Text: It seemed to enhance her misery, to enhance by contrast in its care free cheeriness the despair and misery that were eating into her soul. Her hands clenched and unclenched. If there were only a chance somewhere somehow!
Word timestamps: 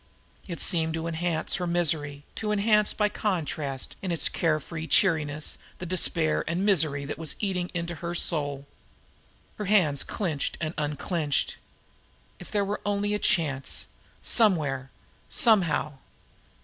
It 0.47 0.59
seemed 0.59 0.95
to 0.95 1.05
enhance 1.05 1.57
her 1.57 1.67
misery, 1.67 2.23
to 2.33 2.51
enhance 2.51 2.91
by 2.91 3.07
contrast 3.07 3.95
in 4.01 4.11
its 4.11 4.29
care 4.29 4.59
free 4.59 4.87
cheeriness 4.87 5.59
the 5.77 5.85
despair 5.85 6.43
and 6.47 6.65
misery 6.65 7.05
that 7.05 7.19
were 7.19 7.27
eating 7.39 7.69
into 7.75 7.93
her 7.93 8.15
soul. 8.15 8.65
Her 9.59 9.65
hands 9.65 10.01
clenched 10.01 10.57
and 10.59 10.73
unclenched. 10.75 11.57
If 12.39 12.49
there 12.49 12.65
were 12.65 12.81
only 12.83 13.13
a 13.13 13.19
chance 13.19 13.89
somewhere 14.23 14.89
somehow! 15.29 15.99